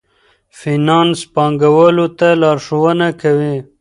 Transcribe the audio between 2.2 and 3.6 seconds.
لارښوونه کوي.